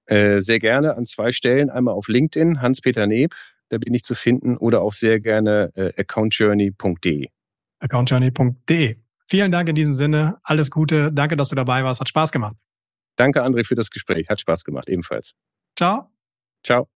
[0.06, 1.68] Äh, sehr gerne an zwei Stellen.
[1.68, 3.34] Einmal auf LinkedIn, Hans-Peter Neb,
[3.68, 7.28] da bin ich zu finden, oder auch sehr gerne äh, accountjourney.de.
[7.80, 8.96] Accountjourney.de.
[9.26, 10.38] Vielen Dank in diesem Sinne.
[10.42, 11.12] Alles Gute.
[11.12, 12.00] Danke, dass du dabei warst.
[12.00, 12.56] Hat Spaß gemacht.
[13.16, 14.28] Danke, André, für das Gespräch.
[14.30, 15.34] Hat Spaß gemacht, ebenfalls.
[15.76, 16.06] Ciao.
[16.64, 16.88] Ciao.